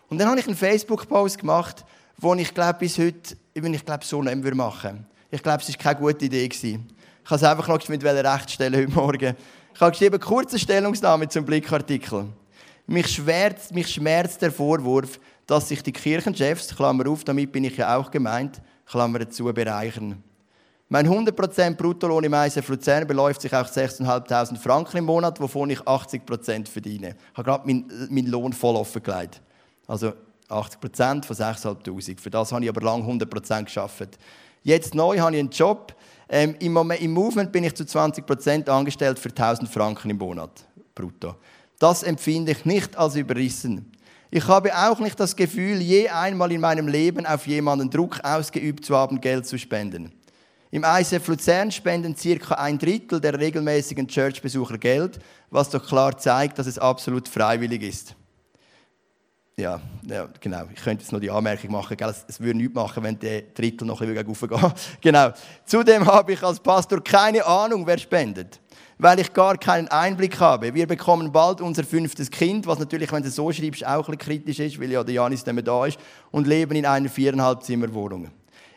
[0.08, 1.86] Und dann habe ich einen Facebook-Post gemacht,
[2.18, 5.76] wo ich glaube, bis heute, ich glaube, so nicht mehr machen Ich glaube, es war
[5.76, 6.44] keine gute Idee.
[6.44, 6.74] Ich
[7.24, 9.36] habe es einfach noch mit Recht stellen heute Morgen.
[9.74, 12.26] Ich habe geschrieben, kurze Stellungnahme zum Blickartikel.
[12.86, 17.76] Mich schmerzt, mich schmerzt der Vorwurf, dass sich die Kirchenchefs, Klammer auf, damit bin ich
[17.76, 20.22] ja auch gemeint, Klammer zu, bereichern.
[20.88, 25.80] Mein 100% Bruttolohn im ISF Luzern beläuft sich auf 6'500 Franken im Monat, wovon ich
[25.80, 27.16] 80% verdiene.
[27.32, 29.40] Ich habe gerade meinen, meinen Lohn voll offengelegt.
[29.86, 30.12] Also
[30.52, 32.20] 80 Prozent von 6'500.
[32.20, 34.18] Für das habe ich aber lange 100 Prozent geschafft.
[34.62, 35.94] Jetzt neu habe ich einen Job.
[36.28, 40.64] Ähm, im, Moment, Im Movement bin ich zu 20% angestellt für 1000 Franken im Monat
[40.94, 41.34] brutto.
[41.78, 43.92] Das empfinde ich nicht als überrissen.
[44.30, 48.84] Ich habe auch nicht das Gefühl, je einmal in meinem Leben auf jemanden Druck ausgeübt
[48.84, 50.12] zu haben, Geld zu spenden.
[50.70, 55.18] Im ICF Luzern spenden circa ein Drittel der regelmäßigen Church-Besucher Geld,
[55.50, 58.16] was doch klar zeigt, dass es absolut freiwillig ist.
[59.56, 60.64] Ja, ja, genau.
[60.74, 62.08] Ich könnte jetzt noch die Anmerkung machen, gell?
[62.08, 65.30] Es, es würde nichts machen, wenn der Drittel noch ein bisschen Genau.
[65.66, 68.60] Zudem habe ich als Pastor keine Ahnung, wer spendet
[69.02, 70.72] weil ich gar keinen Einblick habe.
[70.74, 74.18] Wir bekommen bald unser fünftes Kind, was natürlich, wenn du so schreibst, auch ein bisschen
[74.18, 75.98] kritisch ist, weil ja der Janis nicht mehr da ist,
[76.30, 77.88] und leben in einer viereinhalb Zimmer.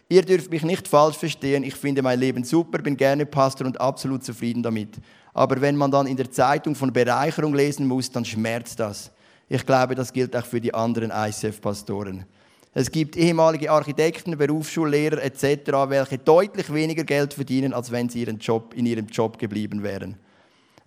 [0.10, 3.80] Ihr dürft mich nicht falsch verstehen, ich finde mein Leben super, bin gerne Pastor und
[3.80, 4.96] absolut zufrieden damit.
[5.34, 9.12] Aber wenn man dann in der Zeitung von Bereicherung lesen muss, dann schmerzt das.
[9.48, 12.26] Ich glaube, das gilt auch für die anderen ICF-Pastoren.
[12.74, 18.40] Es gibt ehemalige Architekten, Berufsschullehrer etc., welche deutlich weniger Geld verdienen, als wenn sie ihren
[18.40, 20.18] Job, in ihrem Job geblieben wären.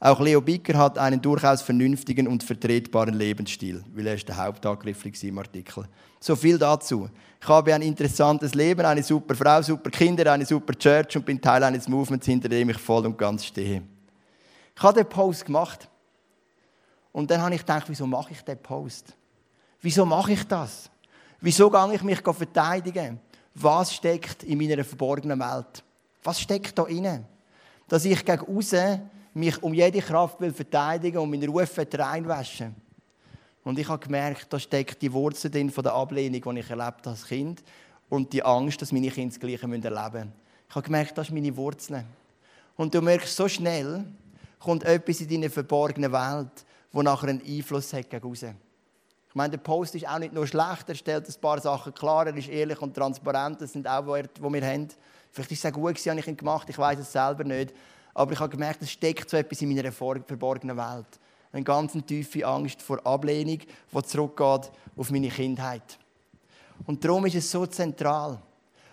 [0.01, 5.05] Auch Leo Bicker hat einen durchaus vernünftigen und vertretbaren Lebensstil, weil er ist der Hauptangriff
[5.23, 5.87] im Artikel.
[6.21, 7.09] So viel dazu.
[7.41, 11.41] Ich habe ein interessantes Leben, eine super Frau, super Kinder, eine super Church und bin
[11.41, 13.83] Teil eines Movements, hinter dem ich voll und ganz stehe.
[14.77, 15.89] Ich habe den Post gemacht
[17.19, 19.13] und dann habe ich gedacht, wieso mache ich den Post?
[19.81, 20.89] Wieso mache ich das?
[21.41, 23.19] Wieso gehe ich mich verteidigen?
[23.57, 25.83] Was steckt in meiner verborgenen Welt?
[26.23, 27.25] Was steckt da inne?
[27.89, 32.77] Dass ich gegen außen mich um jede Kraft will verteidigen und meinen Ruf reinwaschen
[33.65, 37.05] Und ich habe gemerkt, da steckt die Wurzel drin von der Ablehnung, die ich erlebt
[37.05, 37.65] als Kind
[38.09, 40.33] und die Angst, dass meine Kinder das Gleiche erleben müssen.
[40.69, 42.05] Ich habe gemerkt, das ist meine Wurzel.
[42.77, 44.05] Und du merkst so schnell,
[44.61, 46.65] kommt etwas in deine verborgene Welt,
[46.99, 48.57] wo nachher einen Einfluss hat gegen außen.
[49.29, 52.27] Ich meine, der Post ist auch nicht nur schlecht, er stellt ein paar Sachen klar,
[52.27, 54.89] er ist ehrlich und transparent, das sind auch Werte, die wir haben.
[55.31, 57.73] Vielleicht ist es auch gut gewesen, habe ich ihn gemacht, ich weiß es selber nicht.
[58.15, 61.21] Aber ich habe gemerkt, es steckt so etwas in meiner verborgenen Welt.
[61.53, 65.99] Eine ganz tiefe Angst vor Ablehnung, die zurückgeht auf meine Kindheit.
[66.85, 68.43] Und darum ist es so zentral.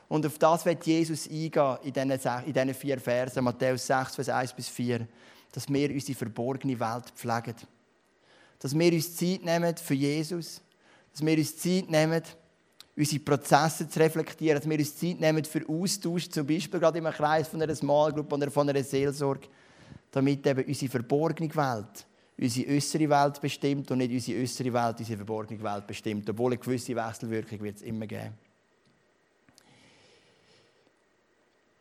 [0.08, 4.70] Und auf das wird Jesus eingehen in diesen vier Versen, Matthäus 6, Vers 1 bis
[4.70, 5.08] 4,
[5.52, 7.56] dass wir unsere verborgene Welt pflegen
[8.60, 10.62] dass wir uns Zeit nehmen für Jesus,
[11.12, 12.22] dass wir uns Zeit nehmen,
[12.98, 17.06] unsere Prozesse zu reflektieren, dass wir uns Zeit nehmen für Austausch, zum Beispiel gerade im
[17.06, 19.48] Kreis von einer Small Group oder von einer Seelsorge,
[20.12, 22.06] damit eben unsere verborgene Welt
[22.38, 26.58] unsere äußere Welt bestimmt und nicht unsere äußere Welt unsere verborgene Welt bestimmt, obwohl eine
[26.58, 28.34] gewisse Wechselwirkung wird es immer geben.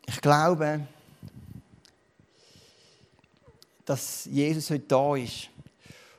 [0.06, 0.86] Ich glaube,
[3.84, 5.50] dass Jesus heute da ist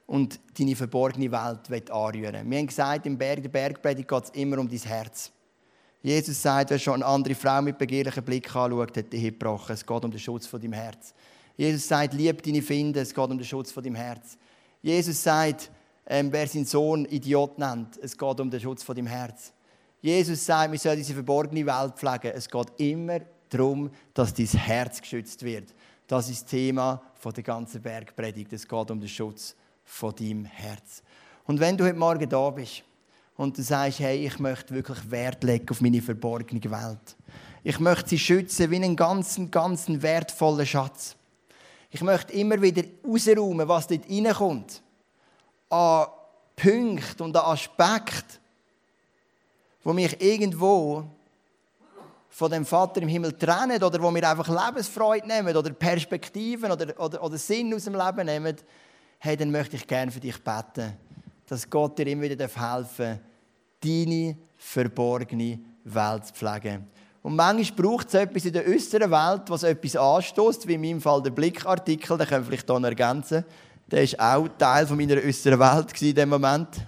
[0.07, 4.59] und deine verborgene Welt anrühren Wir haben gesagt, im Berg der Bergpredigt geht es immer
[4.59, 5.31] um dein Herz.
[6.01, 9.73] Jesus sagt, wer schon eine andere Frau mit begehrlichem Blick anschaut, hat die Hip gebrochen.
[9.73, 11.15] Es geht um den Schutz von deinem Herz.
[11.57, 14.37] Jesus sagt, lieb deine Finde, es geht um den Schutz von deinem Herz.
[14.83, 15.71] Jesus sagt,
[16.05, 19.51] ähm, wer seinen Sohn Idiot nennt, es geht um den Schutz von deinem Herz.
[19.99, 22.31] Jesus sagt, wir sollen diese verborgene Welt pflegen.
[22.35, 25.73] Es geht immer darum, dass dein Herz geschützt wird.
[26.05, 27.01] Das ist das Thema
[27.35, 28.53] der ganzen Bergpredigt.
[28.53, 31.01] Es geht um den Schutz von deinem Herz.
[31.45, 32.83] Und wenn du heute Morgen da bist
[33.37, 37.15] und du sagst, hey, ich möchte wirklich Wert legen auf meine verborgene Welt.
[37.63, 41.15] Ich möchte sie schützen wie einen ganzen, ganzen wertvollen Schatz.
[41.91, 44.81] Ich möchte immer wieder rausräumen, was dort reinkommt.
[45.69, 46.07] An
[46.55, 48.39] Punkten und an Aspekten,
[49.83, 51.05] wo mich irgendwo
[52.29, 56.99] von dem Vater im Himmel trennen oder wo wir einfach Lebensfreude nehmen oder Perspektiven oder,
[56.99, 58.57] oder, oder Sinn aus dem Leben nehmen,
[59.25, 60.93] hey, dann möchte ich gerne für dich beten,
[61.47, 63.19] dass Gott dir immer wieder helfen darf,
[63.83, 66.87] deine verborgene Welt zu pflegen.
[67.23, 71.01] Und manchmal braucht es etwas in der äußeren Welt, was etwas anstößt, wie in meinem
[71.01, 73.45] Fall der Blickartikel, den können wir vielleicht hier ergänzen.
[73.87, 76.87] Der war auch Teil meiner äußeren Welt in dem Moment.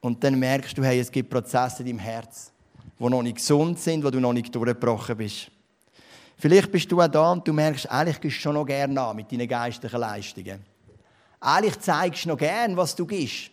[0.00, 2.52] Und dann merkst du, hey, es gibt Prozesse in deinem Herz,
[2.98, 5.50] die noch nicht gesund sind, wo du noch nicht durchgebrochen bist.
[6.36, 9.16] Vielleicht bist du auch da und du merkst, eigentlich gehst du schon noch gerne an
[9.16, 10.64] mit deinen geistlichen Leistungen.
[11.40, 13.50] Eigentlich zeigst du noch gerne, was du gibst.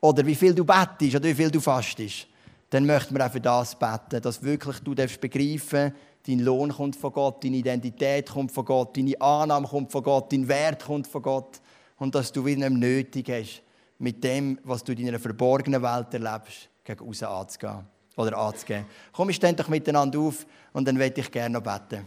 [0.00, 2.26] Oder wie viel du bettest oder wie viel du fastest.
[2.70, 5.92] Dann möchten wir auch für das beten, dass wirklich du begreifen
[6.26, 10.32] dein Lohn kommt von Gott, deine Identität kommt von Gott, deine Annahme kommt von Gott,
[10.32, 11.60] dein Wert kommt von Gott.
[11.98, 13.62] Und dass du wieder nötig hast,
[13.98, 18.86] mit dem, was du in deiner verborgenen Welt erlebst, gegen außen anzugehen oder anzugeben.
[19.12, 22.04] Komm, stehen doch miteinander auf und dann werde ich gerne noch beten.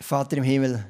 [0.00, 0.84] Vater im Himmel,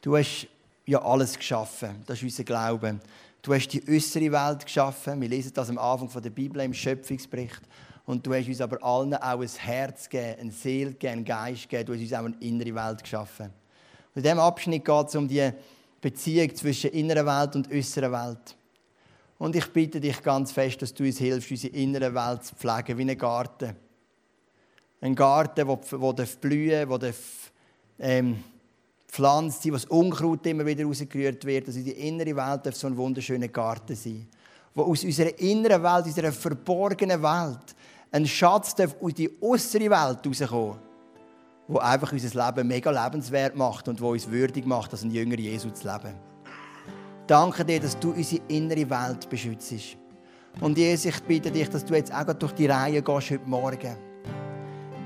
[0.00, 0.46] du hast
[0.86, 2.02] ja alles geschaffen.
[2.06, 3.00] Das ist unser Glaube.
[3.42, 5.20] Du hast die äußere Welt geschaffen.
[5.20, 7.60] Wir lesen das am Anfang der Bibel im Schöpfungsbericht.
[8.06, 11.68] Und du hast uns aber allen auch ein Herz gegeben, eine Seele gegeben, einen Geist
[11.68, 11.86] gegeben.
[11.86, 13.46] Du hast uns auch eine innere Welt geschaffen.
[14.14, 15.52] Und in diesem Abschnitt geht es um die
[16.06, 18.56] Beziehung zwischen innerer Welt und äußerer Welt.
[19.38, 22.96] Und ich bitte dich ganz fest, dass du uns hilfst, unsere innere Welt zu pflegen,
[22.96, 23.74] wie einen Garten.
[25.00, 27.14] Ein Garten, der blühen darf, der
[27.98, 28.44] ähm,
[29.08, 31.66] pflanzt sein, wo das Unkraut immer wieder rausgerührt wird.
[31.66, 34.28] Dass unsere innere Welt so ein wunderschöner Garten sein
[34.74, 37.74] Wo aus unserer inneren Welt, unserer verborgenen Welt,
[38.12, 40.85] ein Schatz aus die äußere Welt rauskommen,
[41.68, 45.38] wo einfach unser Leben mega lebenswert macht und wo uns würdig macht, als ein Jünger
[45.38, 46.14] Jesu zu leben.
[47.26, 49.96] Danke dir, dass du unsere innere Welt beschützt.
[50.60, 53.96] Und Jesus, ich bitte dich, dass du jetzt auch durch die Reihe gehst heute Morgen.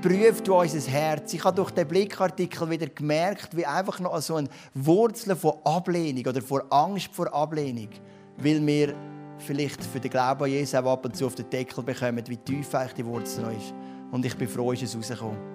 [0.01, 1.33] Prüf du unser Herz.
[1.33, 6.25] Ich habe durch den Blickartikel wieder gemerkt, wie einfach noch so eine Wurzel von Ablehnung
[6.25, 7.89] oder vor Angst vor Ablehnung,
[8.37, 8.95] weil wir
[9.37, 12.37] vielleicht für den Glauben an Jesus auch ab und zu auf den Deckel bekommen, wie
[12.37, 13.73] tief eigentlich die Wurzel noch ist.
[14.11, 15.50] Und ich bin froh, ist es rausgekommen.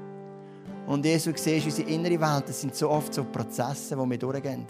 [0.86, 4.18] Und Jesus, du siehst, unsere innere Welt, das sind so oft so Prozesse, die wir
[4.18, 4.66] durchgehen.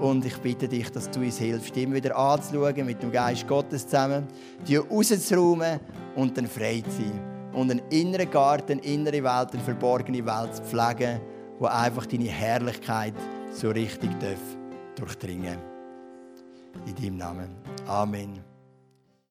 [0.00, 3.86] Und ich bitte dich, dass du uns hilfst, immer wieder anzuschauen, mit dem Geist Gottes
[3.86, 4.26] zusammen,
[4.66, 5.78] die rauszuräumen
[6.16, 7.20] und dann frei zu sein.
[7.52, 11.20] Und einen inneren Garten, eine innere Welt, eine verborgene Welt zu pflegen,
[11.58, 13.14] wo einfach deine Herrlichkeit
[13.52, 14.10] so richtig
[14.96, 15.56] durchdringen
[16.72, 16.88] darf.
[16.88, 17.48] In deinem Namen.
[17.86, 18.51] Amen.